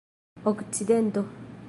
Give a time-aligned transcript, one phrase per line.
[0.45, 1.27] okcidento